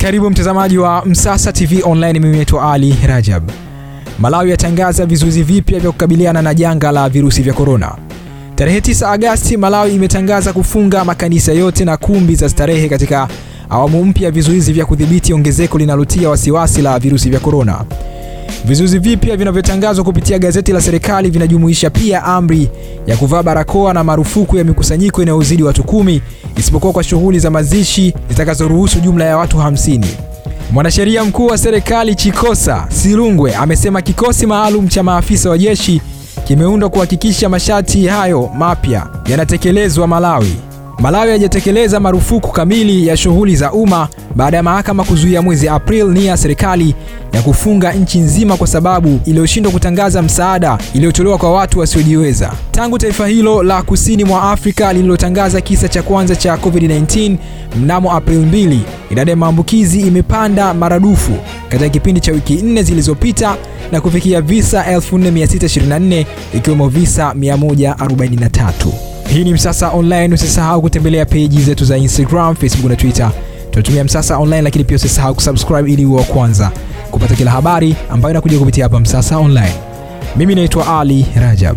Karibu 0.00 0.30
mtazamaji 0.30 0.78
wa 0.78 1.04
Msasa 1.06 1.52
TV 1.52 1.82
Online, 1.84 2.20
mimi 2.20 2.36
naitwa 2.36 2.72
Ali 2.72 2.96
Rajab. 3.06 3.50
Malawi 4.18 4.50
yatangaza 4.50 5.06
vizuizi 5.06 5.42
vipya 5.42 5.80
vya 5.80 5.90
kukabiliana 5.92 6.42
na 6.42 6.54
janga 6.54 6.92
la 6.92 7.08
virusi 7.08 7.42
vya 7.42 7.52
korona. 7.54 7.96
Tarehe 8.54 8.80
9 8.80 9.06
Agasti, 9.12 9.56
Malawi 9.56 9.94
imetangaza 9.94 10.52
kufunga 10.52 11.04
makanisa 11.04 11.52
yote 11.52 11.84
na 11.84 11.96
kumbi 11.96 12.34
za 12.34 12.48
starehe 12.48 12.88
katika 12.88 13.28
awamu 13.70 14.04
mpya 14.04 14.24
ya 14.24 14.30
vizuizi 14.30 14.72
vya 14.72 14.86
kudhibiti 14.86 15.32
ongezeko 15.34 15.78
linalotia 15.78 16.28
wasiwasi 16.30 16.82
la 16.82 16.98
virusi 16.98 17.30
vya 17.30 17.40
korona. 17.40 17.84
Vizuizi 18.64 18.98
vipya 18.98 19.36
vinavyotangazwa 19.36 20.04
kupitia 20.04 20.38
gazeti 20.38 20.72
la 20.72 20.80
serikali 20.80 21.30
vinajumuisha 21.30 21.90
pia 21.90 22.24
amri 22.24 22.68
ya 23.06 23.16
kuvaa 23.16 23.42
barakoa 23.42 23.94
na 23.94 24.04
marufuku 24.04 24.56
ya 24.56 24.64
mikusanyiko 24.64 25.22
inayozidi 25.22 25.62
watu 25.62 25.84
kumi 25.84 26.22
isipokuwa 26.56 26.92
kwa 26.92 27.02
shughuli 27.04 27.38
za 27.38 27.50
mazishi 27.50 28.14
zitakazoruhusu 28.28 29.00
jumla 29.00 29.24
ya 29.24 29.36
watu 29.36 29.58
hamsini. 29.58 30.06
Mwanasheria 30.72 31.24
mkuu 31.24 31.46
wa 31.46 31.58
serikali 31.58 32.14
Chikosa 32.14 32.86
Silungwe 32.88 33.54
amesema 33.54 34.02
kikosi 34.02 34.46
maalum 34.46 34.88
cha 34.88 35.02
maafisa 35.02 35.50
wa 35.50 35.58
jeshi 35.58 36.00
kimeundwa 36.44 36.88
kuhakikisha 36.90 37.48
masharti 37.48 38.06
hayo 38.06 38.50
mapya 38.58 39.06
yanatekelezwa 39.26 40.06
Malawi. 40.06 40.56
Malawi 41.00 41.30
haijatekeleza 41.30 42.00
marufuku 42.00 42.52
kamili 42.52 43.06
ya 43.06 43.16
shughuli 43.16 43.56
za 43.56 43.72
umma 43.72 44.08
baada 44.36 44.56
ya 44.56 44.62
mahakama 44.62 45.04
kuzuia 45.04 45.42
mwezi 45.42 45.68
Aprili 45.68 46.04
nia 46.08 46.30
ya 46.30 46.36
serikali 46.36 46.94
ya 47.32 47.42
kufunga 47.42 47.92
nchi 47.92 48.18
nzima 48.18 48.56
kwa 48.56 48.66
sababu 48.66 49.20
iliyoshindwa 49.24 49.72
kutangaza 49.72 50.22
msaada 50.22 50.78
iliyotolewa 50.94 51.38
kwa 51.38 51.52
watu 51.52 51.78
wasiojiweza. 51.78 52.52
Tangu 52.70 52.98
taifa 52.98 53.26
hilo 53.26 53.62
la 53.62 53.82
kusini 53.82 54.24
mwa 54.24 54.42
Afrika 54.52 54.92
lililotangaza 54.92 55.60
kisa 55.60 55.88
cha 55.88 56.02
kwanza 56.02 56.36
cha 56.36 56.54
COVID-19 56.56 57.36
mnamo 57.80 58.12
Aprili 58.12 58.66
2, 58.66 58.78
idadi 59.10 59.30
ya 59.30 59.36
maambukizi 59.36 60.00
imepanda 60.00 60.74
maradufu 60.74 61.32
katika 61.68 61.88
kipindi 61.88 62.20
cha 62.20 62.32
wiki 62.32 62.54
nne 62.54 62.82
zilizopita 62.82 63.56
na 63.92 64.00
kufikia 64.00 64.40
visa 64.40 64.84
4624 64.96 66.24
ikiwemo 66.54 66.88
visa 66.88 67.32
143. 67.38 68.70
Hii 69.32 69.44
ni 69.44 69.52
Msasa 69.54 69.88
Online. 69.90 70.34
Usisahau 70.34 70.82
kutembelea 70.82 71.26
peji 71.26 71.62
zetu 71.62 71.84
za 71.84 71.96
Instagram, 71.96 72.54
Facebook 72.56 72.90
na 72.90 72.96
Twitter. 72.96 73.30
Tunatumia 73.70 74.04
Msasa 74.04 74.38
Online, 74.38 74.62
lakini 74.62 74.84
pia 74.84 74.96
usisahau 74.96 75.34
kusubscribe 75.34 75.92
ili 75.92 76.06
uwe 76.06 76.18
wa 76.18 76.24
kwanza 76.24 76.70
kupata 77.10 77.34
kila 77.34 77.50
habari 77.50 77.96
ambayo 78.10 78.32
inakuja 78.32 78.58
kupitia 78.58 78.84
hapa 78.84 79.00
Msasa 79.00 79.36
Online. 79.38 79.74
Mimi 80.36 80.54
naitwa 80.54 81.00
Ali 81.00 81.26
Rajab. 81.36 81.76